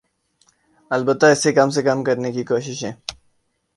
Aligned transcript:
البتہ 0.91 1.25
اسے 1.25 1.51
کم 1.53 1.69
سے 1.75 1.81
کم 1.83 2.03
کرنے 2.03 2.31
کی 2.31 2.43
کوششیں 2.43 2.91